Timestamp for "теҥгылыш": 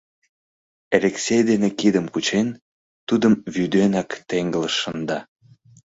4.29-4.75